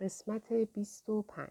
[0.00, 1.50] قسمت 25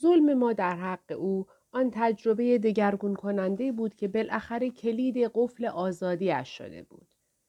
[0.00, 6.48] ظلم ما در حق او آن تجربه دگرگون کننده بود که بالاخره کلید قفل آزادیش
[6.48, 7.06] شده بود.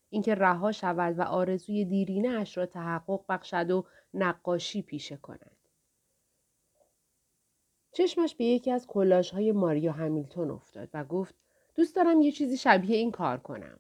[0.10, 5.58] اینکه رها شود و آرزوی دیرینه اش را تحقق بخشد و نقاشی پیشه کند.
[7.92, 11.36] چشمش به یکی از کلاش های ماریا همیلتون افتاد و گفت
[11.76, 13.80] دوست دارم یه چیزی شبیه این کار کنم.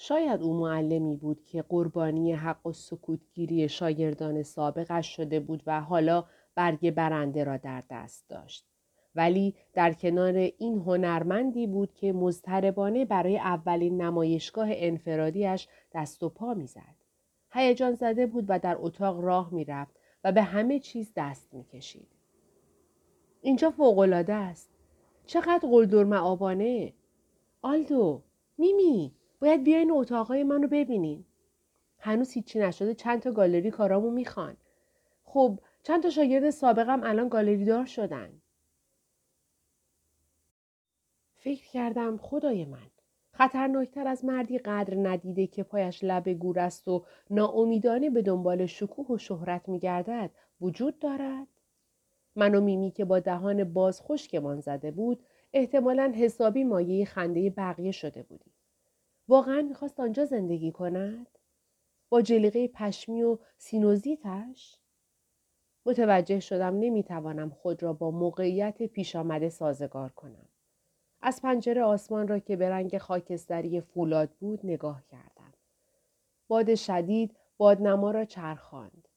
[0.00, 6.24] شاید او معلمی بود که قربانی حق و سکوتگیری شاگردان سابقش شده بود و حالا
[6.54, 8.66] برگ برنده را در دست داشت.
[9.14, 16.54] ولی در کنار این هنرمندی بود که مضطربانه برای اولین نمایشگاه انفرادیش دست و پا
[16.54, 16.94] می‌زد.
[17.52, 22.08] هیجان زده بود و در اتاق راه می‌رفت و به همه چیز دست می‌کشید.
[23.42, 24.70] اینجا فوقالعاده است.
[25.26, 26.92] چقدر قلدر معابانه.
[27.62, 28.22] آلدو،
[28.58, 31.24] میمی، باید بیاین اتاقای منو ببینین.
[31.98, 34.56] هنوز هیچی نشده چند تا گالری کارامو می‌خوان.
[35.24, 38.40] خب چند تا شاگرد سابقم الان گالری دار شدن.
[41.36, 42.86] فکر کردم خدای من
[43.32, 49.06] خطرناکتر از مردی قدر ندیده که پایش لب گور است و ناامیدانه به دنبال شکوه
[49.06, 50.30] و شهرت میگردد
[50.60, 51.46] وجود دارد
[52.36, 57.92] من و میمی که با دهان باز خشکمان زده بود احتمالا حسابی مایه خنده بقیه
[57.92, 58.52] شده بودیم
[59.28, 61.26] واقعا می‌خواست آنجا زندگی کند
[62.08, 64.78] با جلیقه پشمی و سینوزیتش
[65.86, 70.48] متوجه شدم نمی‌توانم خود را با موقعیت پیش آمده سازگار کنم
[71.20, 75.52] از پنجره آسمان را که به رنگ خاکستری فولاد بود نگاه کردم.
[76.48, 79.08] باد شدید بادنما را چرخاند.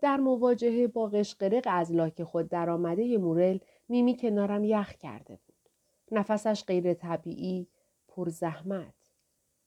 [0.00, 5.56] در مواجهه با قشقرق از لاک خود درآمده مورل میمی کنارم یخ کرده بود.
[6.12, 7.66] نفسش غیر طبیعی،
[8.08, 8.94] پر زحمت.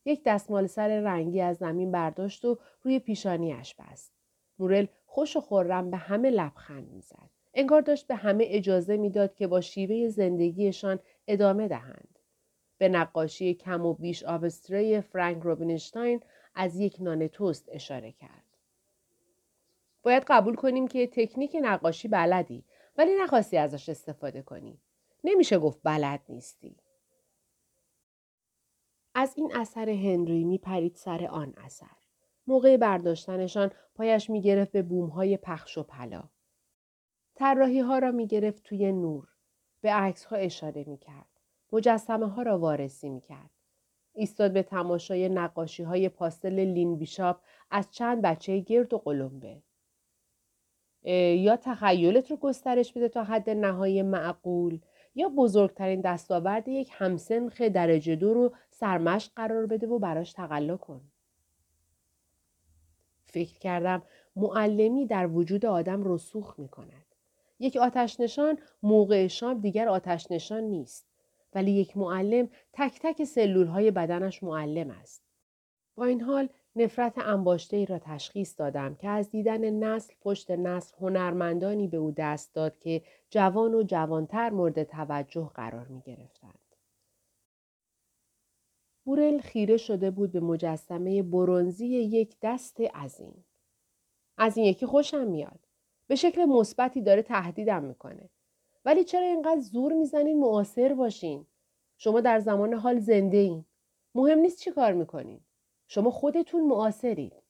[0.06, 4.14] یک دستمال سر رنگی از زمین برداشت و روی پیشانیش بست.
[4.60, 7.30] مورل خوش و خورم به همه لبخند می‌زد.
[7.54, 12.20] انگار داشت به همه اجازه می‌داد که با شیوه زندگیشان ادامه دهند.
[12.78, 16.20] به نقاشی کم و بیش آبستری فرانک روبینشتاین
[16.56, 18.44] از یک نان توست اشاره کرد.
[20.04, 22.64] باید قبول کنیم که تکنیک نقاشی بلدی
[22.98, 24.82] ولی نخواستی ازش استفاده کنی.
[25.24, 26.76] نمیشه گفت بلد نیستی.
[29.16, 31.98] از این اثر هنری می پرید سر آن اثر.
[32.48, 36.24] موقع برداشتنشان پایش می گرفت به بومهای پخش و پلا.
[37.36, 39.28] طراحی ها را می گرفت توی نور.
[39.82, 41.28] به عکس ها اشاره می کرد.
[41.72, 43.50] مجسمه ها را وارسی می کرد.
[44.14, 49.62] ایستاد به تماشای نقاشی های پاستل لین بیشاپ از چند بچه گرد و قلمبه.
[51.36, 54.80] یا تخیلت رو گسترش بده تا حد نهایی معقول
[55.16, 61.02] یا بزرگترین دستاورد یک همسنخ درجه دو رو سرمشق قرار بده و براش تقلا کن.
[63.26, 64.04] فکر کردم
[64.36, 67.06] معلمی در وجود آدم رسوخ می کند.
[67.60, 71.08] یک آتش نشان موقع شام دیگر آتش نشان نیست.
[71.54, 75.24] ولی یک معلم تک تک سلول های بدنش معلم است.
[75.96, 80.98] با این حال نفرت انباشته ای را تشخیص دادم که از دیدن نسل پشت نسل
[81.00, 86.60] هنرمندانی به او دست داد که جوان و جوانتر مورد توجه قرار می گرفتند.
[89.06, 93.46] بورل خیره شده بود به مجسمه برونزی یک دست عظیم.
[94.38, 95.60] از این یکی خوشم میاد.
[96.08, 98.30] به شکل مثبتی داره تهدیدم می‌کنه.
[98.86, 101.46] ولی چرا اینقدر زور می‌زنین معاصر باشین؟
[101.98, 103.66] شما در زمان حال زنده این.
[104.16, 105.40] مهم نیست چی کار می‌کنین.
[105.94, 107.44] شما خودتون معاصرید.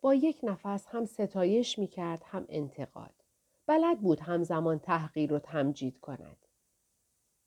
[0.00, 3.24] با یک نفس هم ستایش می‌کرد هم انتقاد.
[3.66, 6.46] بلد بود همزمان تحقیر و تمجید کند.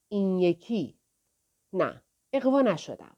[0.08, 0.98] این یکی
[1.72, 2.02] نه
[2.32, 3.16] اقوا نشدم.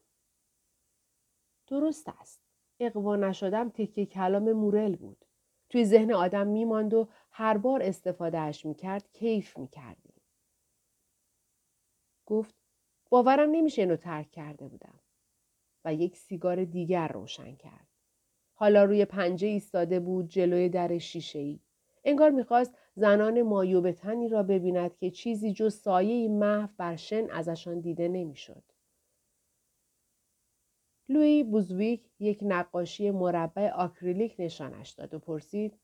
[1.66, 2.40] درست است.
[2.80, 5.24] اقوا نشدم تکه کلام مورل بود.
[5.68, 10.20] توی ذهن آدم میماند و هر بار استفادهش می‌کرد کیف می‌کردیم.
[12.26, 12.61] گفت
[13.12, 15.00] باورم نمیشه اینو ترک کرده بودم.
[15.84, 17.88] و یک سیگار دیگر روشن کرد.
[18.54, 21.60] حالا روی پنجه ایستاده بود جلوی در شیشه ای.
[22.04, 28.08] انگار می‌خواست زنان مایوبتنی را ببیند که چیزی جز سایه محو بر شن ازشان دیده
[28.08, 28.62] نمی‌شد.
[31.08, 35.78] لوی بوزویک یک نقاشی مربع آکریلیک نشانش داد و پرسید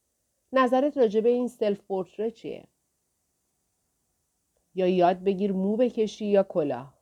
[0.53, 2.69] نظرت راجع به این self پرتره چیه؟
[4.75, 6.98] یا یاد بگیر مو بکشی یا کلاه.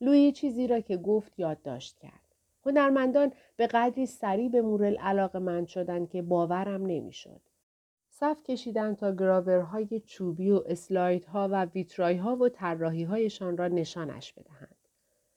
[0.00, 2.34] لوی چیزی را که گفت یادداشت کرد.
[2.66, 7.40] هنرمندان به قدری سریع به مورل علاقه مند شدند که باورم نمی‌شد.
[8.08, 14.76] صف کشیدن تا گراورهای چوبی و اسلایدها و ویترایها و طراحی هایشان را نشانش بدهند.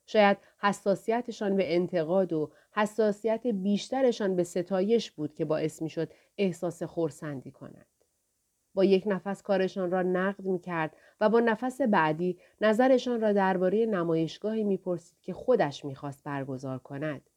[0.05, 6.83] شاید حساسیتشان به انتقاد و حساسیت بیشترشان به ستایش بود که باعث می شد احساس
[6.83, 7.85] خورسندی کنند.
[8.73, 13.85] با یک نفس کارشان را نقد می کرد و با نفس بعدی نظرشان را درباره
[13.85, 17.29] نمایشگاهی می پرسید که خودش می خواست برگزار کند.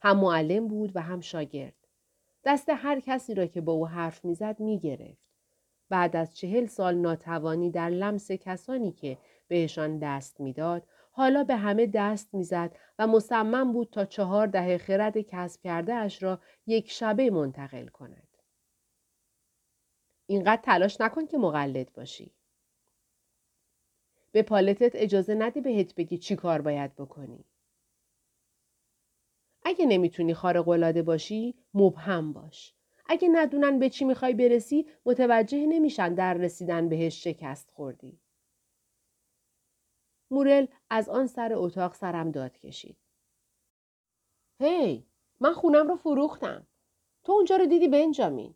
[0.00, 1.74] هم معلم بود و هم شاگرد.
[2.44, 5.28] دست هر کسی را که با او حرف می‌زد می گرفت.
[5.88, 9.18] بعد از چهل سال ناتوانی در لمس کسانی که
[9.48, 15.18] بهشان دست می‌داد حالا به همه دست می‌زد و مصمم بود تا چهار دهه خرد
[15.18, 18.27] کسب کرده اش را یک شبه منتقل کند.
[20.30, 22.32] اینقدر تلاش نکن که مقلد باشی.
[24.32, 27.44] به پالتت اجازه ندی بهت بگی چی کار باید بکنی.
[29.64, 32.74] اگه نمی‌تونی خارق العاده باشی مبهم باش.
[33.06, 38.20] اگه ندونن به چی می‌خوای برسی متوجه نمیشن در رسیدن بهش شکست خوردی.
[40.30, 42.96] مورل از آن سر اتاق سرم داد کشید.
[44.60, 45.06] هی
[45.40, 46.66] من خونم رو فروختم.
[47.24, 48.54] تو اونجا رو دیدی بنجامین.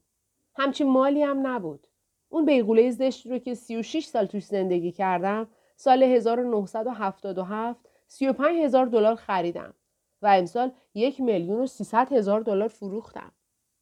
[0.54, 1.86] همچین مالی هم نبود.
[2.28, 9.14] اون بیغوله زشت رو که 36 سال توش زندگی کردم سال 1977 35 هزار دلار
[9.14, 9.74] خریدم
[10.22, 13.32] و امسال یک میلیون و 300 هزار دلار فروختم.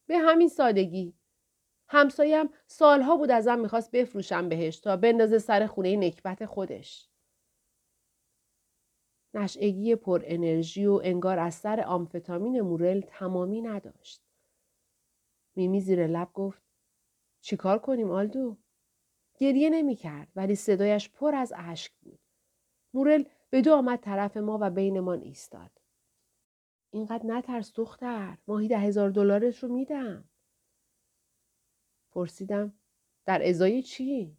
[0.07, 1.13] به همین سادگی.
[1.87, 7.09] همسایم سالها بود ازم می‌خواست بفروشم بهش تا بندازه سر خونه نکبت خودش.
[9.33, 14.30] نشعگی پر انرژی و انگار از سر آمفتامین مورل تمامی نداشت.
[15.55, 16.61] میمی زیر لب گفت
[17.41, 18.57] چیکار کنیم آلدو؟
[19.37, 22.19] گریه نمی کرد ولی صدایش پر از اشک بود.
[22.93, 25.71] مورل به دو آمد طرف ما و بینمان ایستاد.
[26.91, 30.29] اینقدر نترس دختر ماهی ده هزار دلارش رو میدم.
[32.11, 32.73] پرسیدم
[33.25, 34.37] در ازای چی؟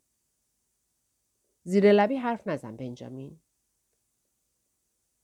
[1.65, 3.41] زیر لبی حرف نزن بنجامین.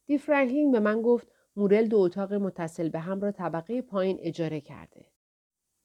[0.06, 4.60] دی فرانکلین به من گفت مورل دو اتاق متصل به هم را طبقه پایین اجاره
[4.60, 5.06] کرده.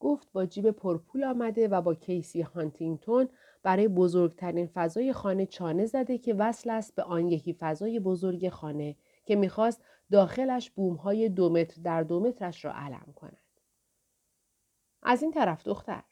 [0.04, 3.30] گفت با جیب پرپول آمده و با کیسی هانتینگتون
[3.64, 8.96] برای بزرگترین فضای خانه چانه زده که وصل است به آن یکی فضای بزرگ خانه
[9.26, 13.42] که می‌خواست داخلش بومهای دو متر در دو مترش را علم کند.
[15.04, 16.04] از این طرف دختر.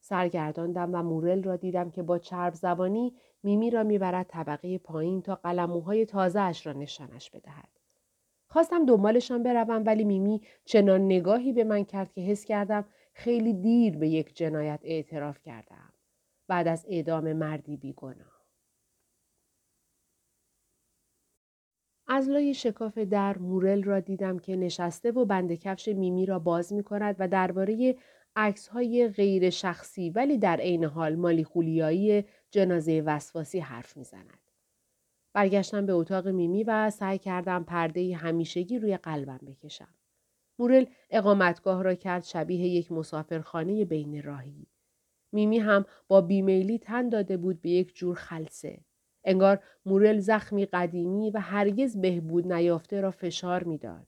[0.00, 5.34] سرگرداندم و مورل را دیدم که با چرب زبانی میمی را می‌برد طبقه پایین تا
[5.34, 7.68] قلموهای تازه اش را نشانش بدهد.
[8.48, 13.96] خواستم دنبالشان بروم ولی میمی چنان نگاهی به من کرد که حس کردم خیلی دیر
[13.96, 15.92] به یک جنایت اعتراف کردم.
[16.48, 18.38] بعد از اعدام مردی بیگناه.
[22.06, 26.72] از لای شکاف در مورل را دیدم که نشسته و بند کفش میمی را باز
[26.72, 27.96] می کند و درباره
[28.36, 34.47] عکس های غیر شخصی ولی در عین حال مالی خولیایی جنازه وسواسی حرف می زند.
[35.32, 39.94] برگشتم به اتاق میمی و سعی کردم پرده همیشگی روی قلبم بکشم.
[40.58, 44.66] مورل اقامتگاه را کرد شبیه یک مسافرخانه بین راهی.
[45.32, 48.80] میمی هم با بیمیلی تن داده بود به یک جور خلصه.
[49.24, 54.06] انگار مورل زخمی قدیمی و هرگز بهبود نیافته را فشار می‌داد.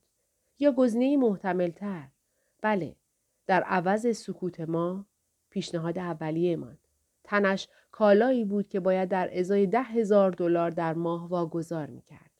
[0.58, 2.08] یا گزینه محتملتر.
[2.62, 2.96] بله،
[3.46, 5.06] در عوض سکوت ما
[5.50, 6.78] پیشنهاد اولیهمان
[7.24, 7.68] تنش
[8.00, 12.30] کالایی بود که باید در ازای ده هزار دلار در ماه واگذار می‌کرد.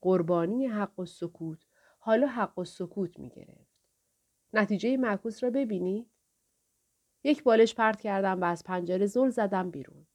[0.00, 1.58] قربانی حق و سکوت
[1.98, 3.76] حالا حق و سکوت می گرفت.
[4.52, 6.10] نتیجه معکوس را ببینید؟
[7.24, 10.06] یک بالش پرت کردم و از پنجره زل زدم بیرون.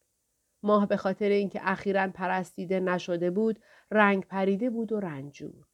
[0.64, 3.60] ماه به خاطر اینکه اخیرا پرستیده نشده بود
[3.92, 5.68] رنگ پریده بود و رنجور.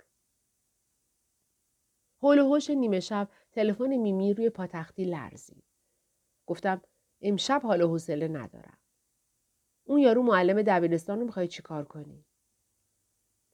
[2.22, 5.64] هول و نیمه شب تلفن میمی روی پاتختی لرزید.
[6.46, 6.82] گفتم
[7.22, 8.81] امشب حال و حوصله ندارم.
[9.84, 12.26] اون یارو معلم دبیرستان رو می‌خوای چیکار کنی؟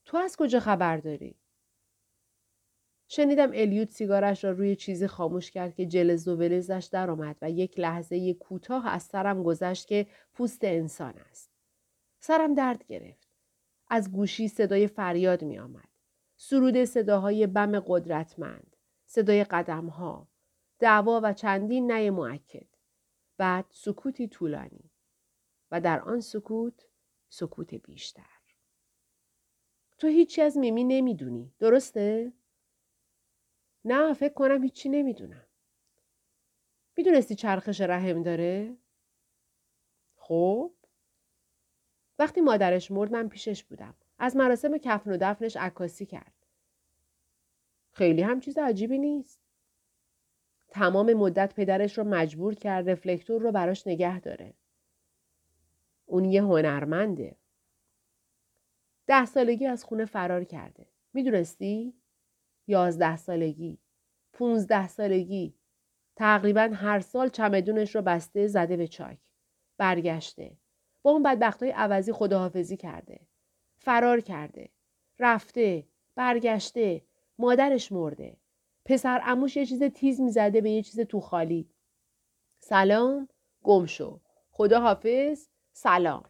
[0.05, 1.36] تو از کجا خبر داری؟
[3.07, 7.79] شنیدم الیوت سیگارش را روی چیزی خاموش کرد که جلز و ولزش درآمد و یک
[7.79, 11.51] لحظه کوتاه از سرم گذشت که پوست انسان است.
[12.19, 13.27] سرم درد گرفت.
[13.88, 15.89] از گوشی صدای فریاد می آمد.
[16.36, 18.75] سرود صداهای بم قدرتمند.
[19.05, 20.27] صدای قدمها.
[20.79, 22.67] دعوا و چندین نه معکد.
[23.38, 24.87] بعد سکوتی طولانی.
[25.71, 26.86] و در آن سکوت
[27.29, 28.38] سکوت بیشتر.
[29.97, 31.53] تو هیچی از میمی نمی‌دونی.
[31.59, 32.33] درسته؟
[33.86, 35.47] نه فکر کنم هیچی نمی‌دونم.
[36.97, 38.77] می‌دونستی چرخش رحم داره؟
[40.15, 40.74] خب
[42.19, 43.95] وقتی مادرش مرد من پیشش بودم.
[44.19, 46.33] از مراسم کفن و دفنش عکاسی کرد.
[47.91, 49.39] خیلی هم چیز عجیبی نیست.
[50.69, 54.53] تمام مدت پدرش رو مجبور کرد رفلکتور رو براش نگه داره.
[56.09, 57.35] اون یه هنرمنده.
[59.07, 60.85] ده سالگی از خونه فرار کرده.
[61.13, 61.93] می‌دونستی؟
[62.67, 63.77] یازده سالگی.
[64.33, 65.55] پونزده سالگی.
[66.15, 69.17] تقریبا هر سال چمدونش رو بسته زده به چاک.
[69.77, 70.57] برگشته.
[71.01, 73.19] با اون بدبخت های عوضی خداحافظی کرده.
[73.77, 74.69] فرار کرده.
[75.19, 75.87] رفته.
[76.15, 77.01] برگشته.
[77.39, 78.37] مادرش مرده.
[78.85, 81.69] پسر اموش یه چیز تیز می‌زده به یه چیز تو خالی.
[82.59, 83.27] سلام
[83.63, 84.19] گم شو.
[84.51, 85.47] خدا حافظ
[85.79, 86.24] سلام.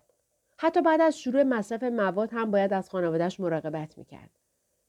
[0.58, 4.40] حتی بعد از شروع مصرف مواد هم باید از خانوادهش مراقبت می‌کرد.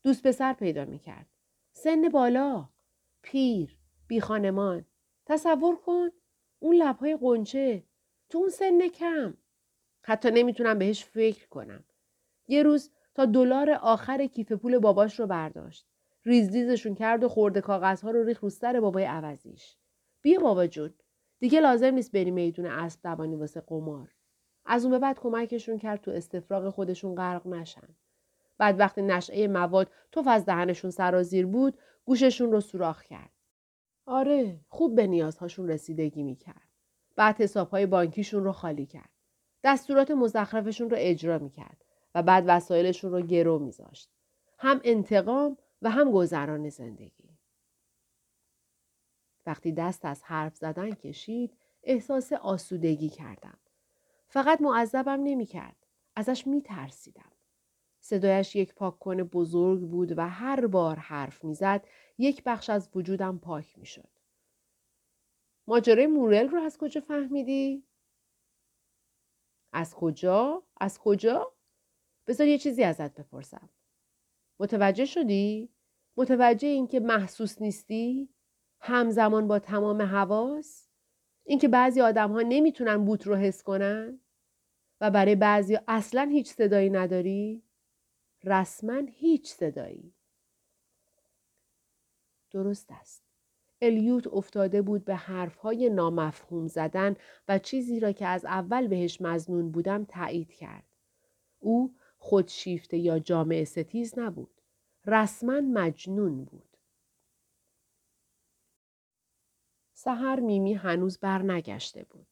[0.03, 1.27] دوست پسر پیدا می‌کرد.
[1.73, 2.69] سن بالا.
[3.23, 3.79] پیر.
[4.07, 4.85] بی خانمان.
[5.27, 6.09] تصور کن.
[6.59, 7.85] اون لبهای قنچه.
[8.29, 9.35] تو اون سن کم.
[10.03, 11.85] حتی نمی‌تونم بهش فکر کنم.
[12.49, 15.87] یه روز تا دلار آخر کیف پول باباش رو برداشت.
[16.25, 19.77] ریز ریزشون کرد و خورده کاغذها رو ریخ رو سر بابای عوضیش.
[20.23, 20.95] بیا بابا جون.
[21.39, 24.18] دیگه لازم نیست بری میدون اسب دوانی واسه قمار.
[24.71, 27.89] از اون به بعد کمکشون کرد تو استفراغ خودشون غرق نشن.
[28.59, 33.31] بعد وقتی نشعه مواد توف از دهنشون سرازیر بود گوششون رو سوراخ کرد.
[34.07, 36.69] آره خوب به نیازهاشون رسیدگی می‌کرد.
[37.17, 39.11] بعد حسابهای بانکیشون رو خالی کرد.
[39.65, 41.85] دستورات مزخرفشون رو اجرا می‌کرد
[42.15, 44.11] و بعد وسایلشون رو گرو میذاشت.
[44.59, 47.39] هم انتقام و هم گذران زندگی.
[49.47, 53.59] وقتی دست از حرف زدن کشید احساس آسودگی کردم.
[54.29, 55.87] فقط معذبم نمی کرد.
[56.17, 57.33] ازش می ترسیدم.
[58.01, 61.87] صدایش یک پاک کنه بزرگ بود و هر بار حرف می‌زد
[62.19, 64.09] یک بخش از وجودم پاک می شد.
[65.67, 67.85] ماجرای مورل رو از کجا فهمیدی؟
[69.73, 71.53] از کجا؟ از کجا؟
[72.27, 73.69] بذار یه چیزی ازت بپرسم.
[74.61, 75.69] متوجه شدی؟
[76.17, 78.29] متوجه اینکه محسوس نیستی؟
[78.81, 80.88] همزمان با تمام حواس؟
[81.49, 84.21] اینکه بعضی آدم ها نمی‌تونن بوت رو حس کنن
[85.01, 87.63] و برای بعضی اصلا هیچ صدایی نداری؟
[88.45, 90.15] رسما هیچ صدایی.
[92.51, 93.23] درست است.
[93.83, 97.17] الیوت افتاده بود به حرفهای نامفهوم زدن
[97.49, 100.85] و چیزی را که از اول بهش مزنون بودم تایید کرد.
[101.59, 104.61] او خودشیفته یا جامعه ستیز نبود.
[105.07, 106.68] رسما مجنون بود.
[110.01, 112.27] سحر میمی هنوز برنگشته بود.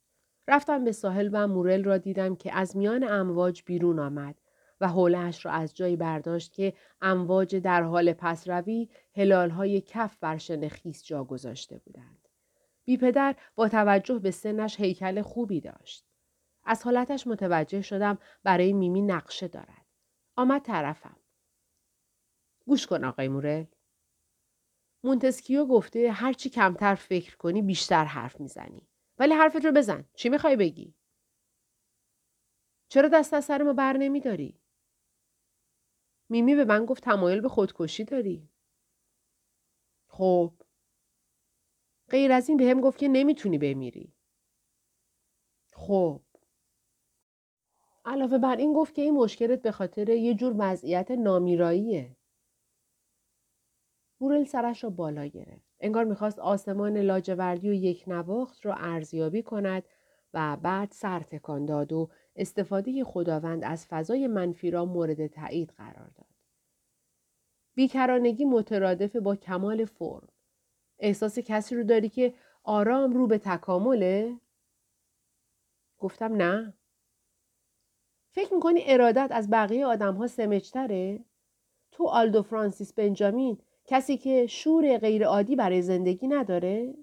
[0.48, 4.34] رفتم به ساحل و مورل را دیدم که از میان امواج بیرون آمد
[4.80, 10.68] و حولش را از جایی برداشت که امواج در حال پسروی هلالهای کف بر شن
[10.68, 12.28] خیس جا گذاشته بودند.
[12.84, 16.06] بی پدر با توجه به سنش هیکل خوبی داشت.
[16.64, 19.86] از حالتش متوجه شدم برای میمی نقشه دارد.
[20.36, 21.16] آمد طرفم.
[22.66, 23.64] گوش کن آقای مورل.
[25.06, 28.88] مونتسکیو گفته هرچی کمتر فکر کنی بیشتر حرف می‌زنی.
[29.18, 30.04] ولی حرفت رو بزن.
[30.14, 30.94] چی می‌خوای بگی؟
[32.88, 34.60] چرا دست از سر ما بر نمیداری؟
[36.28, 38.48] میمی به من گفت تمایل به خودکشی داری.
[40.08, 40.52] خب.
[42.10, 44.12] غیر از این به هم گفت که نمی‌تونی بمیری.
[45.72, 46.20] خب.
[48.04, 52.16] علاوه بر این گفت که این مشکلت به خاطر یه جور وضعیت نامیراییه.
[54.20, 55.66] مورل سرش را بالا گرفت.
[55.80, 59.82] انگار می‌خواست آسمان لاجوردی و یک نواخت را ارزیابی کند
[60.34, 66.10] و بعد سر تکان داد و استفاده خداوند از فضای منفی را مورد تایید قرار
[66.14, 66.26] داد.
[67.74, 70.28] بیکرانگی مترادف با کمال فرم.
[70.98, 74.40] احساس کسی رو داری که آرام رو به تکامله؟
[75.98, 76.74] گفتم نه.
[78.30, 81.24] فکر می‌کنی ارادت از بقیه آدم ها سمجتره؟
[81.92, 86.94] تو آلدو فرانسیس بنجامین کسی که شور غیرعادی برای زندگی نداره؟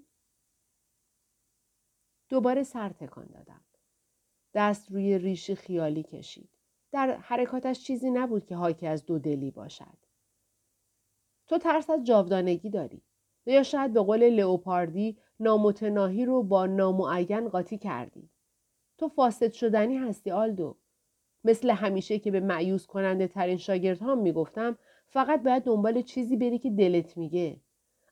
[2.28, 3.60] دوباره سر تکان دادم.
[4.54, 6.48] دست روی ریش خیالی کشید.
[6.92, 9.96] در حرکاتش چیزی نبود که حاکی از دو دلی باشد.
[11.46, 13.02] تو ترس از جاودانگی داری.
[13.46, 18.30] یا شاید به قول لئوپاردی نامتناهی رو با نامعین قاطی کردی.
[18.98, 20.76] تو فاسد شدنی هستی آلدو.
[21.44, 24.78] مثل همیشه که به معیوز کننده ترین شاگرد هم می‌گفتم
[25.14, 27.60] فقط باید دنبال چیزی بری که دلت میگه.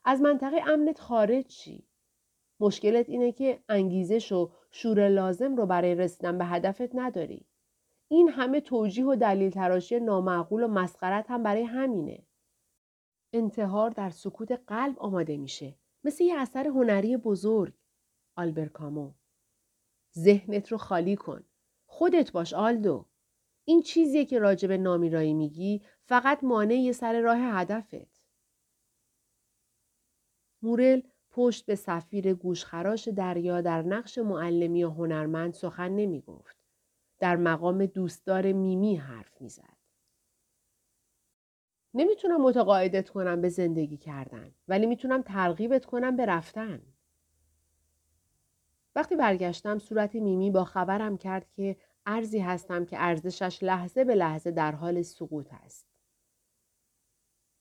[0.05, 1.89] از منطقه امنت خارج شی.
[2.61, 7.47] مشکلت اینه که انگیزش و شور لازم رو برای رسیدن به هدفت نداری.
[8.09, 12.27] این همه توجیه و دلیل تراشی نامعقول و مسخرت هم برای همینه.
[13.33, 15.75] انتحار در سکوت قلب آماده میشه.
[16.05, 17.75] مثل یه اثر هنری بزرگ.
[18.37, 19.13] آلبر کامو.
[20.19, 21.45] ذهنت رو خالی کن.
[21.87, 23.07] خودت باش آلدو.
[23.65, 28.23] این چیزیه که راجب نامیرایی میگی فقط مانع سر راه هدفت.
[30.63, 31.01] مورل
[31.31, 36.57] پشت به سفیر گوشخراش دریا در نقش معلمی یا هنرمند سخن نمی گفت.
[37.19, 39.77] در مقام دوستدار میمی حرف می‌زد.
[41.95, 46.83] نمی‌تونم متقاعدت کنم به زندگی کردن ولی می‌تونم ترغیبت کنم به رفتن.
[48.95, 54.51] وقتی برگشتم صورت میمی با خبرم کرد که ارزی هستم که ارزشش لحظه به لحظه
[54.51, 55.87] در حال سقوط است.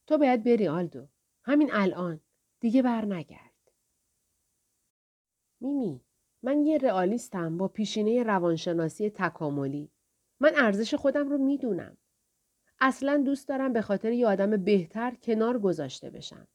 [0.07, 1.07] تو باید بری آلدو.
[1.43, 2.19] همین الان.
[2.59, 3.71] دیگه بر نگرد.
[5.59, 6.01] میمی
[6.43, 9.91] من یه رئالیستم با پیشینه روانشناسی تکاملی.
[10.39, 11.97] من ارزش خودم رو می‌دونم.
[12.79, 16.47] اصلا دوست دارم به خاطر یه آدم بهتر کنار گذاشته بشم.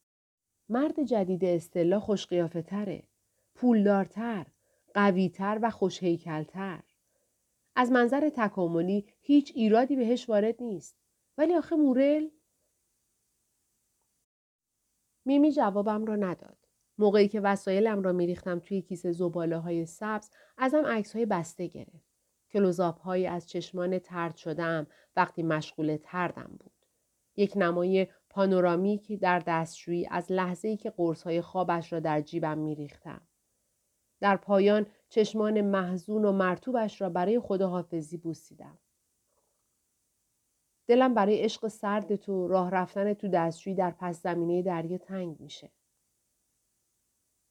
[0.69, 3.03] مرد جدید استلا خوشقیافه تره.
[3.55, 4.47] پولدارتر.
[4.95, 6.83] قویتر و خوشهیکلتر.
[7.77, 10.97] از منظر تکاملی هیچ ایرادی بهش وارد نیست.
[11.39, 12.29] ولی آخه مورل
[15.25, 16.59] میمی جوابم را نداد.
[16.99, 22.07] موقعی که وسایلم را میریختم توی کیسه زباله های سبز ازم عکس های بسته گرفت.
[22.51, 26.73] کلوزاپ هایی از چشمان ترد شدم وقتی مشغول تردم بود.
[27.37, 32.59] یک نمای پانورامیک در دستشویی از لحظه ای که قرص های خوابش را در جیبم
[32.59, 33.29] میریختم.
[34.21, 38.79] در پایان چشمان محزون و مرتوبش را برای خداحافظی بوسیدم.
[40.87, 45.71] دلم برای عشق سرد تو راه رفتن تو دستشویی در پس زمینه دریا تنگ میشه.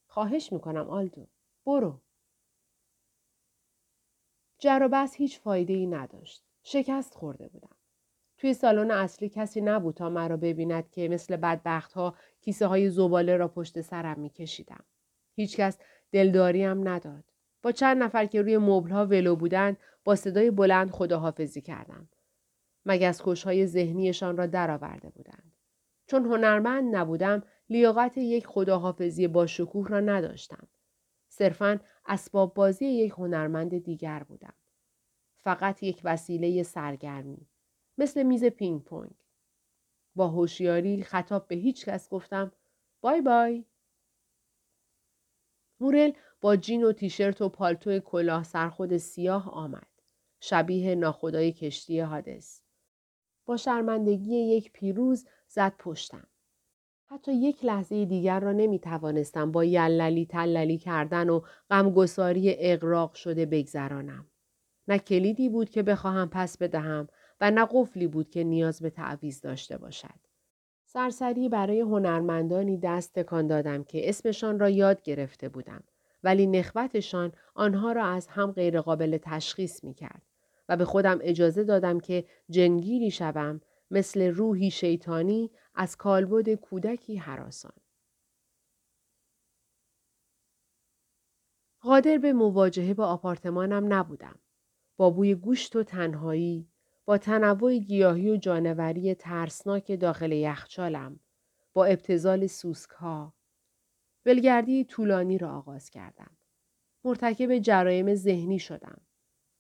[0.08, 1.28] خواهش می‌کنم آلدو.
[1.66, 2.02] برو.
[4.60, 6.44] جر هیچ فایده ای نداشت.
[6.64, 7.76] شکست خورده بودم.
[8.38, 13.38] توی سالن اصلی کسی نبود تا مرا ببیند که مثل بدبخت ها کیسه های زباله
[13.38, 14.84] را پشت سرم میکشیدم.
[15.36, 15.78] هیچکس
[16.16, 17.24] دلداریم نداد.
[17.62, 22.10] با چند نفر که روی مبلها ولو بودند با صدای بلند خداحافظی کردم.
[22.86, 25.52] مگس کشهای ذهنیشان را درآورده بودند.
[26.08, 30.68] چون هنرمند نبودم لیاقت یک خداحافظی با شکوه را نداشتم.
[31.30, 34.54] صرفا اسباب بازی یک هنرمند دیگر بودم.
[35.38, 37.48] فقط یک وسیله سرگرمی.
[37.98, 39.12] مثل میز پینگ پونگ.
[40.16, 42.52] با هوشیاری خطاب به هیچ کس گفتم
[43.02, 43.66] بای بای.
[45.80, 46.12] مورل
[46.42, 49.88] با جین و تیشرت و پالتو کلاه سرخود سیاه آمد.
[50.40, 52.62] شبیه ناخدای کشتی حادث.
[53.46, 56.28] با شرمندگی یک پیروز زد پشتم.
[57.06, 63.46] حتی یک لحظه دیگر را نمی توانستم با یللی تللی کردن و غمگساری اقراق شده
[63.46, 64.26] بگذرانم.
[64.88, 67.08] نه کلیدی بود که بخواهم پس بدهم
[67.42, 70.25] و نه قفلی بود که نیاز به تعویز داشته باشد.
[70.96, 75.84] سرسری برای هنرمندانی دست تکان دادم که اسمشان را یاد گرفته بودم
[76.24, 80.22] ولی نخوتشان آنها را از هم غیرقابل تشخیص می کرد
[80.70, 87.74] و به خودم اجازه دادم که جنگیری شوم مثل روحی شیطانی از کالبد کودکی حراسان.
[91.82, 94.40] قادر به مواجهه با آپارتمانم نبودم.
[94.98, 96.68] با بوی گوشت و تنهایی،
[97.06, 101.20] با تنوع گیاهی و جانوری ترسناک داخل یخچالم،
[101.74, 103.34] با ابتزال سوسک ها.
[104.26, 106.32] ولگردی طولانی را آغاز کردم.
[107.04, 109.02] مرتکب جرایم ذهنی شدم.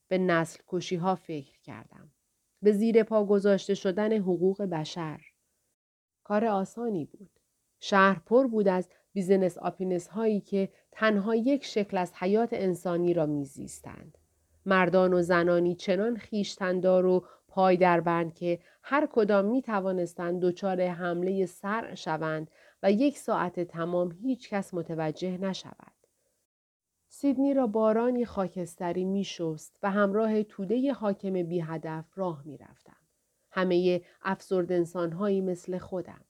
[0.08, 2.12] به نسل کشی ها فکر کردم.
[2.62, 5.22] به زیر پا گذاشته شدن حقوق بشر.
[6.24, 7.40] کار آسانی بود.
[7.80, 13.26] شهر پر بود از business sapiens هایی که تنها یک شکل از حیات انسانی را
[13.26, 14.18] میزیستند.
[14.66, 17.26] مردان و زنانی چنان خویشتندار و
[17.56, 22.52] پای در بند که هر کدام می توانستند دچار حمله صرع شوند
[22.84, 25.94] و یک ساعت تمام هیچ کس متوجه نشود.
[27.08, 32.98] سیدنی را بارانی خاکستری می شست و همراه توده حاکم بی هدف راه می رفتم.
[33.52, 36.22] همه افسرد انسانهایی مثل خودم.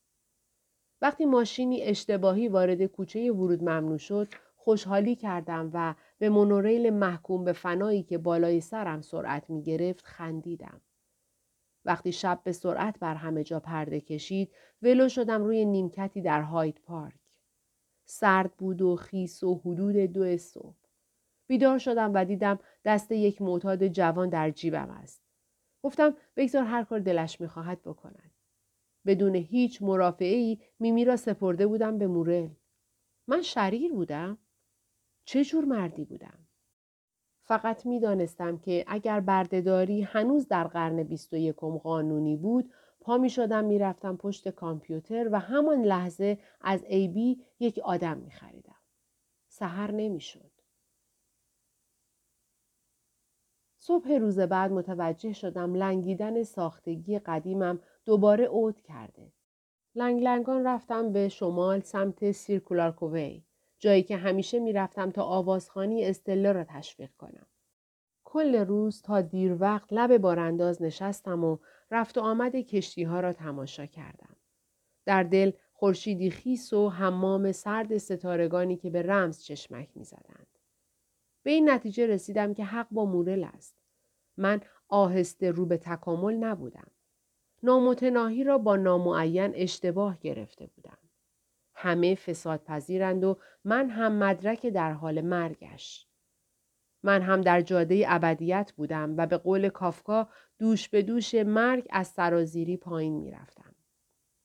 [1.02, 7.54] وقتی ماشینی اشتباهی وارد کوچه ورود ممنوع شد، خوشحالی کردم و به مونوریل محکوم به
[7.54, 10.82] فنایی که بالای سرم سرعت می گرفت خندیدم.
[11.86, 16.82] وقتی شب به سرعت بر همه جا پرده کشید، ولو شدم روی نیمکتی در هاید
[16.84, 17.20] پارک.
[18.06, 20.76] سرد بود و خیس و حدود دو صبح.
[21.48, 25.22] بیدار شدم و دیدم دست یک معتاد جوان در جیبم است.
[25.84, 28.32] گفتم بگذار هر کار دلش می‌خواهد بکند.
[29.06, 32.50] بدون هیچ مرافعه ای میمی را سپرده بودم به مورل.
[33.28, 34.38] من شریر بودم؟
[35.26, 36.45] چه جور مردی بودم؟
[37.46, 43.30] فقط می‌دانستم که اگر بردهداری هنوز در قرن بیست و یکم قانونی بود پا می
[43.30, 48.76] شدم می رفتم پشت کامپیوتر و همان لحظه از ای بی یک آدم می خریدم.
[49.48, 50.52] سهر نمی شد.
[53.78, 59.32] صبح روز بعد متوجه شدم لنگیدن ساختگی قدیمم دوباره عود کرده.
[59.96, 63.45] لنگ لنگان رفتم به شمال سمت سیرکولارکووی.
[63.80, 67.48] جایی که همیشه می‌رفتم تا آوازخانی استلا را تشویق کنم.
[68.24, 71.58] کل روز تا دیر وقت لب بارانداز نشستم و
[71.92, 74.36] رفت و آمد کشتی ها را تماشا کردم.
[75.06, 80.48] در دل خورشیدی خیس و حمام سرد ستارگانی که به رمز چشمک می زدند.
[81.44, 83.76] به این نتیجه رسیدم که حق با مورل است.
[84.38, 86.88] من آهسته رو به تکامل نبودم.
[87.64, 90.98] نامتناهی را با نامعین اشتباه گرفته بودم.
[91.76, 96.08] همه فساد پذیرند و من هم مدرک در حال مرگش.
[97.04, 100.28] من هم در جاده ابدیت بودم و به قول کافکا
[100.60, 103.76] دوش به دوش مرگ از سرازیری پایین می‌رفتم.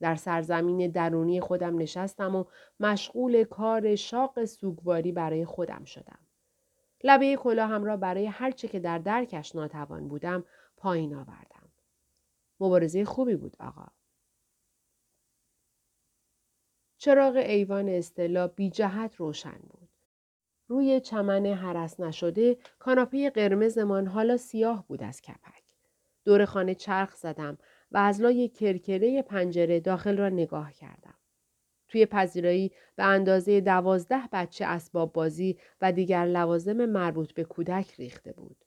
[0.01, 2.45] در سرزمین درونی خودم نشستم و
[2.81, 6.19] مشغول کار شاق سوگواری برای خودم شدم.
[7.05, 10.45] لبه کلاهم را برای هرچه که در درکش ناتوان بودم
[10.77, 11.69] پایین آوردم.
[12.61, 13.87] مبارزه خوبی بود آقا.
[17.03, 19.89] چراغ ایوان استلا بی جهت روشن بود.
[20.69, 25.63] روی چمن حرس نشده کاناپه قرمزمان حالا سیاه بود از کپک.
[26.25, 27.59] دور خانه چرخ زدم
[27.91, 31.15] و از لای کرکره پنجره داخل را نگاه کردم.
[31.89, 38.33] توی پذیرایی به اندازه دوازده بچه اسباب بازی و دیگر لوازم مربوط به کودک ریخته
[38.33, 38.65] بود.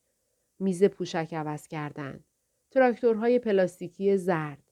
[0.60, 2.24] میز پوشک عوض کردن.
[2.72, 4.64] تراکتورهای پلاستیکی زرد.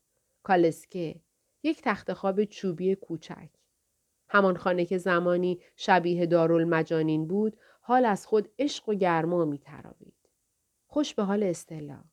[0.43, 1.15] کالسکه.
[1.63, 3.49] یک تخت خواب چوبی کوچک.
[4.29, 10.29] همان خانه که زمانی شبیه دارالمجانین بود حال از خود عشق و گرما می تراوید.
[10.87, 12.03] خوش به حال استلا.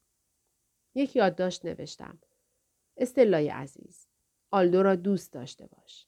[0.94, 2.18] یک یادداشت نوشتم.
[2.96, 4.06] استلای عزیز.
[4.50, 6.06] آلدو را دوست داشته باش.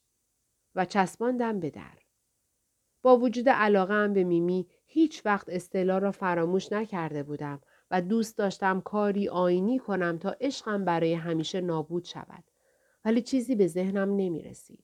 [0.75, 1.97] و چسباندم به در.
[3.01, 8.37] با وجود علاقه هم به میمی هیچ وقت استلا را فراموش نکرده بودم و دوست
[8.37, 12.43] داشتم کاری آینی کنم تا عشقم برای همیشه نابود شود.
[13.05, 14.83] ولی چیزی به ذهنم نمی رسید.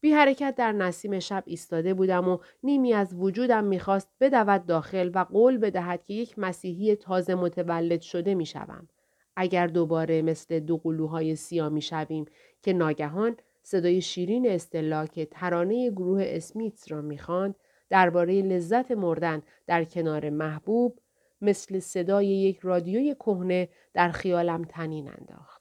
[0.00, 5.18] بی حرکت در نسیم شب ایستاده بودم و نیمی از وجودم می‌خواست بدود داخل و
[5.18, 8.88] قول بدهد که یک مسیحی تازه متولد شده می‌شوم.
[9.36, 12.24] اگر دوباره مثل دو قلوهای سیاه می‌شویم
[12.62, 17.54] که ناگهان صدای شیرین استلا که ترانه گروه اسمیتس را می‌خواند
[17.90, 20.98] درباره لذت مردن در کنار محبوب
[21.40, 25.57] مثل صدای یک رادیوی کهنه در خیالم تنین انداخت.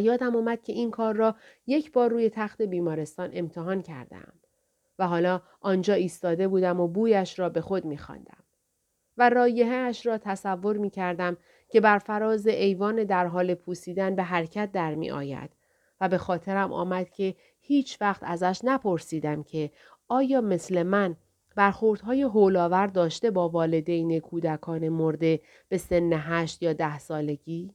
[0.00, 1.34] یادم آمد که این کار را
[1.66, 4.32] یک بار روی تخت بیمارستان امتحان کردم
[4.98, 8.44] و حالا آنجا ایستاده بودم و بویش را به خود میخواندم
[9.16, 11.36] و رایحهاش را تصور می کردم
[11.68, 15.50] که بر فراز ایوان در حال پوسیدن به حرکت در می آید
[16.00, 19.70] و به خاطرم آمد که هیچ وقت ازش نپرسیدم که
[20.08, 21.16] آیا مثل من
[21.56, 27.74] برخوردهای هولاور داشته با والدین کودکان مرده به سن هشت یا ده سالگی؟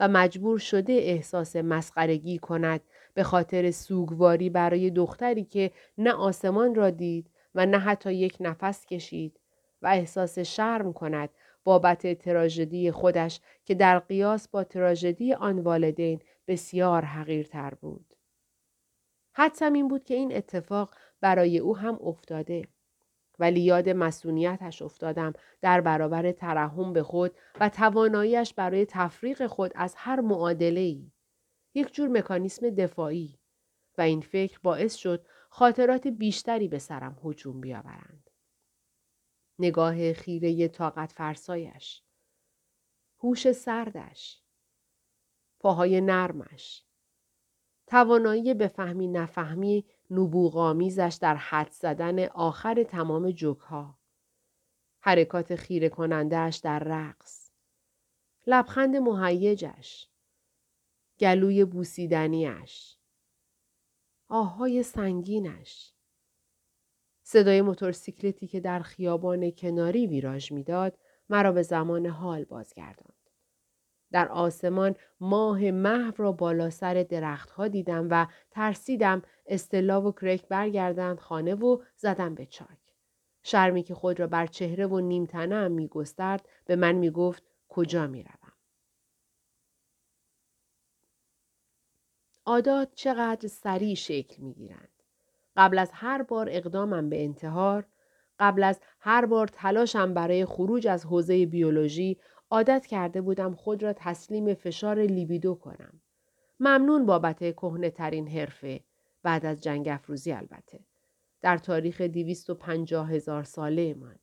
[0.00, 2.80] و مجبور شده احساس مسخرگی کند
[3.14, 8.86] به خاطر سوگواری برای دختری که نه آسمان را دید و نه حتی یک نفس
[8.86, 9.40] کشید
[9.82, 11.30] و احساس شرم کند
[11.64, 18.14] بابت تراژدی خودش که در قیاس با تراژدی آن والدین بسیار حقیرتر بود.
[19.32, 22.62] حدسم این بود که این اتفاق برای او هم افتاده.
[23.40, 29.94] ولی یاد مسئولیتش افتادم در برابر ترحم به خود و تواناییش برای تفریق خود از
[29.96, 31.12] هر معادله ای.
[31.74, 33.38] یک جور مکانیسم دفاعی
[33.98, 38.30] و این فکر باعث شد خاطرات بیشتری به سرم هجوم بیاورند.
[39.58, 42.02] نگاه خیره طاقت فرسایش.
[43.18, 44.42] هوش سردش.
[45.60, 46.84] پاهای نرمش.
[47.86, 53.98] توانایی به فهمی نفهمی نبوغامیزش در حد زدن آخر تمام جوکها.
[55.00, 57.50] حرکات خیره کنندهش در رقص.
[58.46, 60.08] لبخند مهیجش.
[61.20, 62.96] گلوی بوسیدنیش.
[64.28, 65.92] آهای سنگینش.
[67.22, 73.14] صدای موتورسیکلتی که در خیابان کناری ویراژ می‌داد مرا به زمان حال بازگرداند.
[74.12, 81.20] در آسمان ماه محو را بالا سر درختها دیدم و ترسیدم استلا و کرک برگردند
[81.20, 82.78] خانه و زدم به چاک.
[83.42, 87.42] شرمی که خود را بر چهره و نیمتنه هم می گسترد به من می گفت
[87.68, 88.52] کجا می روم.
[92.46, 94.88] عادات چقدر سریع شکل می گیرند.
[95.56, 97.86] قبل از هر بار اقدامم به انتحار،
[98.38, 103.92] قبل از هر بار تلاشم برای خروج از حوزه بیولوژی عادت کرده بودم خود را
[103.92, 106.00] تسلیم فشار لیبیدو کنم.
[106.60, 108.80] ممنون بابت کهنه ترین حرفه
[109.22, 110.80] بعد از جنگ افروزی البته.
[111.40, 112.00] در تاریخ
[112.60, 114.16] پنجاه هزار ساله من.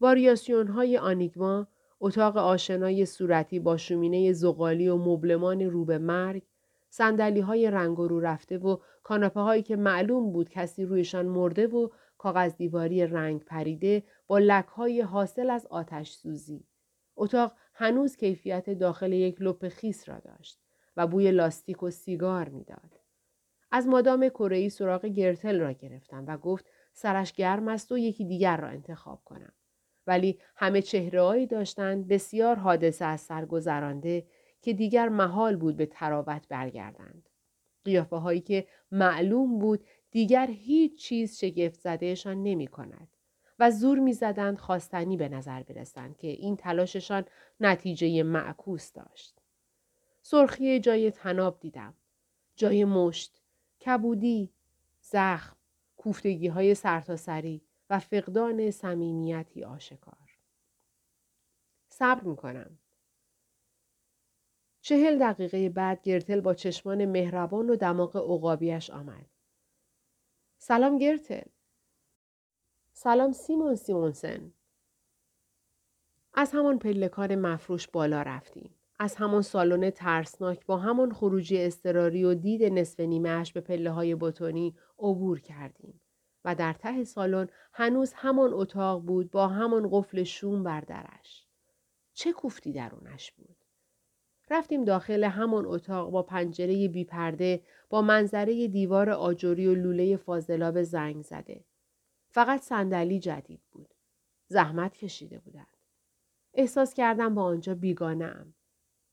[0.00, 1.66] واریاسیون های آنیگما،
[2.00, 6.42] اتاق آشنای صورتی با شومینه زغالی و مبلمان رو به مرگ،
[6.90, 11.88] سندلی های رنگ رو رفته و کاناپه هایی که معلوم بود کسی رویشان مرده و
[12.18, 16.66] کاغذ دیواری رنگ پریده با لک های حاصل از آتش سوزی.
[17.16, 20.60] اتاق هنوز کیفیت داخل یک لپ خیس را داشت
[20.96, 22.95] و بوی لاستیک و سیگار می‌داد.
[23.76, 28.56] از مادام کره سراغ گرتل را گرفتم و گفت سرش گرم است و یکی دیگر
[28.56, 29.52] را انتخاب کنم.
[30.06, 34.26] ولی همه چهرههایی داشتند بسیار حادثه از سر گذرانده
[34.62, 37.28] که دیگر محال بود به تراوت برگردند.
[37.84, 43.08] قیافه هایی که معلوم بود دیگر هیچ چیز شگفت زدهشان نمی کند
[43.58, 47.24] و زور می زدند خواستنی به نظر برسند که این تلاششان
[47.60, 49.38] نتیجه معکوس داشت.
[50.22, 51.94] سرخی جای تناب دیدم.
[52.56, 53.42] جای مشت،
[53.86, 54.52] کبودی،
[55.00, 55.56] زخم،
[55.96, 60.38] کوفتگی های سرتاسری و فقدان صمیمیتی آشکار.
[61.88, 62.78] صبر می کنم.
[64.80, 69.26] چهل دقیقه بعد گرتل با چشمان مهربان و دماغ عقابیش آمد.
[70.58, 71.48] سلام گرتل.
[72.92, 74.52] سلام سیمون سیمونسن.
[76.34, 78.74] از همان پلکان مفروش بالا رفتیم.
[78.98, 84.14] از همان سالن ترسناک با همان خروجی استراری و دید نصف نیمهش به پله های
[84.14, 86.00] بتونی عبور کردیم.
[86.44, 91.46] و در ته سالن هنوز همان اتاق بود با همان قفل شوم بر درش.
[92.14, 93.56] چه کوفتی درونش بود؟
[94.50, 100.82] رفتیم داخل همان اتاق با پنجره بی پرده با منظره دیوار آجوری و لوله فاضلاب
[100.82, 101.64] زنگ زده.
[102.28, 103.94] فقط صندلی جدید بود.
[104.48, 105.76] زحمت کشیده بودند.
[106.54, 108.54] احساس کردم با آنجا بیگانه ام.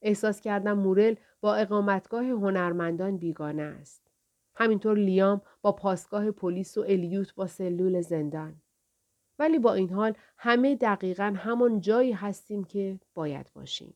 [0.04, 4.10] احساس کردم مورل با اقامتگاه هنرمندان بیگانه است.
[4.54, 8.62] همینطور لیام با پاسگاه پلیس و الیوت با سلول زندان.
[9.38, 13.94] ولی با این حال همه دقیقا همان جایی هستیم که باید باشیم.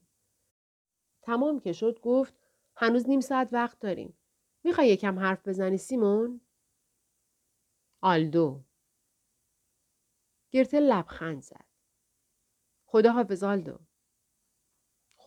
[1.22, 2.34] تمام که شد گفت
[2.76, 4.18] هنوز نیم ساعت وقت داریم.
[4.64, 6.40] می‌خوای یکم حرف بزنی سیمون؟
[8.00, 8.64] آلدو
[10.50, 11.64] گرتل لبخند زد.
[12.86, 13.78] خدا حافظ آلدو.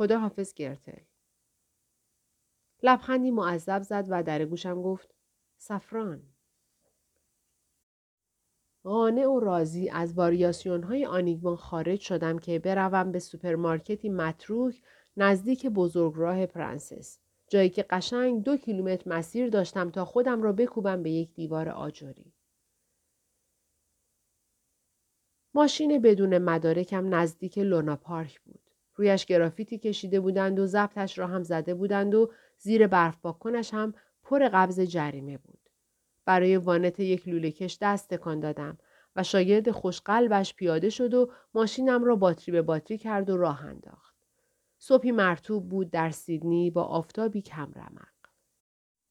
[0.01, 1.01] خدا حافظ گرتل.
[2.83, 5.15] لبخندی معذب زد و در گوشم گفت
[5.57, 6.23] سفران.
[8.83, 14.81] قانع و راضی از واریاسیون های انیگما خارج شدم که بروم به سوپرمارکتی متروک
[15.17, 17.19] نزدیک بزرگراه پرنسس.
[17.47, 22.33] جایی که قشنگ دو کیلومتر مسیر داشتم تا خودم را بکوبم به یک دیوار آجری.
[25.53, 28.60] ماشین بدون مدارکم نزدیک لونا پارک بود.
[29.01, 33.93] رویش گرافیتی کشیده بودند و ضبطش را هم زده بودند و زیر برف باکنش هم
[34.23, 35.69] پر قبض جریمه بود.
[36.25, 38.77] برای وانت یک لولهکش دست تکان دادم
[39.15, 44.15] و شاگرد خوشقلبش پیاده شد و ماشینم را باتری به باتری کرد و راه انداخت.
[44.77, 48.07] صبحی مرتوب بود در سیدنی با آفتابی کم رمق.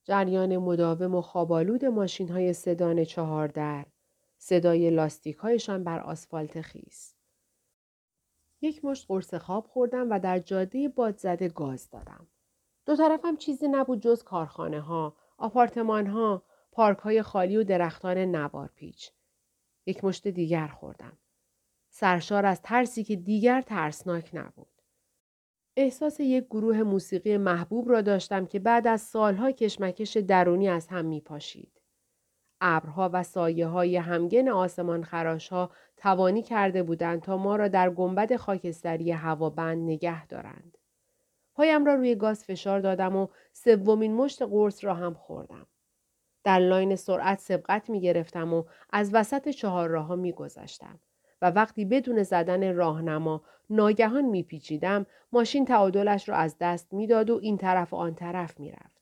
[0.05, 3.87] جریان مداوم و خوابالود ماشین های سدان چهار در،
[4.39, 7.20] صدای لاستیک هایشان بر آسفالت خیس.
[8.61, 12.27] یک مشت قرص خواب خوردم و در جاده باد زده گاز دادم.
[12.87, 16.43] دو طرفم چیزی نبود جز کارخانه ها، آپارتمان ها،
[16.73, 19.11] پارک های خالی و درختان نوار پیچ.
[19.87, 21.19] یک مشت دیگر خوردم.
[21.91, 24.83] سرشار از ترسی که دیگر ترسناک نبود.
[25.77, 31.05] احساس یک گروه موسیقی محبوب را داشتم که بعد از سالها کشمکش درونی از هم
[31.05, 31.80] می پاشید.
[32.61, 37.91] ابرها و سایه های همگن آسمان خراش ها توانی کرده بودند تا ما را در
[37.91, 40.79] گنبد خاکستری هوابند نگه دارند.
[41.55, 45.67] پایم را روی گاز فشار دادم و سومین مشت قرص را هم خوردم.
[46.45, 50.99] در لاین سرعت سبقت می گرفتم و از وسط چهار راه می گذشتم.
[51.43, 57.59] و وقتی بدون زدن راهنما ناگهان میپیچیدم ماشین تعادلش را از دست می‌داد و این
[57.59, 59.00] طرف و آن طرف می‌رفت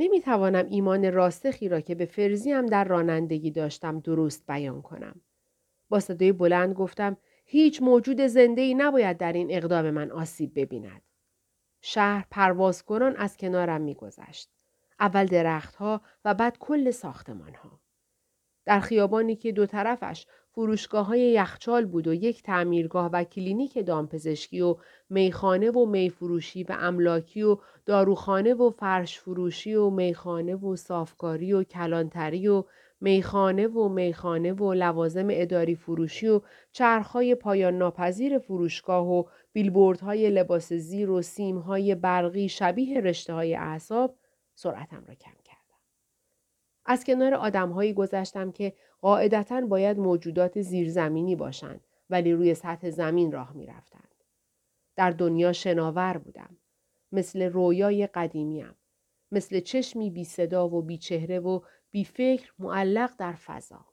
[0.00, 5.20] نمی‌توانم ایمان راستخی را که به فرزی هم در رانندگی داشتم درست بیان کنم.
[5.88, 11.02] با صدای بلند گفتم هیچ موجود زنده ای نباید در این اقدام من آسیب ببیند.
[11.80, 14.50] شهر پرواز کنان از کنارم میگذشت.
[15.00, 17.79] اول درختها و بعد کل ساختمانها.
[18.64, 24.60] در خیابانی که دو طرفش فروشگاه های یخچال بود و یک تعمیرگاه و کلینیک دامپزشکی
[24.60, 24.76] و
[25.10, 31.62] میخانه و میفروشی و املاکی و داروخانه و فرش فروشی و میخانه و صافکاری و
[31.62, 32.64] کلانتری و
[33.00, 36.40] میخانه و میخانه و لوازم اداری فروشی و
[36.72, 44.14] چرخهای پایان ناپذیر فروشگاه و بیلبوردهای لباس زیر و سیمهای برقی شبیه رشته های اعصاب
[44.54, 45.39] سرعتم را کم
[46.90, 53.52] از کنار آدمهایی گذشتم که قاعدتا باید موجودات زیرزمینی باشند ولی روی سطح زمین راه
[53.52, 54.14] می رفتند.
[54.96, 56.56] در دنیا شناور بودم.
[57.12, 58.74] مثل رویای قدیمیم.
[59.32, 63.86] مثل چشمی بی صدا و بی چهره و بی فکر معلق در فضا.